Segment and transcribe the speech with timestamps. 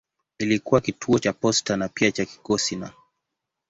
[0.39, 2.91] Ilikuwa kituo cha posta na pia cha kikosi na.